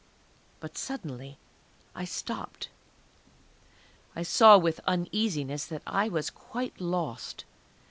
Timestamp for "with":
4.57-4.79